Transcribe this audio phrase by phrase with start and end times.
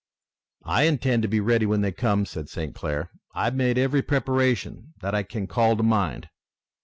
[0.65, 2.73] "I intend to be ready when they come," said St.
[2.73, 3.11] Clair.
[3.35, 6.27] "I've made every preparation that I can call to mind."